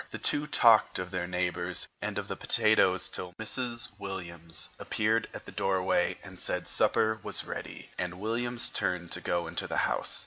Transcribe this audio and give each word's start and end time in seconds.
The 0.09 0.17
two 0.17 0.47
talked 0.47 0.97
of 0.97 1.11
their 1.11 1.27
neighbors 1.27 1.87
and 2.01 2.17
of 2.17 2.27
the 2.27 2.35
potatoes 2.35 3.07
till 3.07 3.33
Mrs. 3.33 3.89
Williams 3.99 4.69
appeared 4.79 5.27
at 5.31 5.45
the 5.45 5.51
doorway 5.51 6.17
and 6.23 6.39
said 6.39 6.67
supper 6.67 7.19
was 7.21 7.43
ready, 7.43 7.91
and 7.99 8.19
Williams 8.19 8.69
turned 8.71 9.11
to 9.11 9.21
go 9.21 9.45
into 9.45 9.67
the 9.67 9.77
house. 9.85 10.19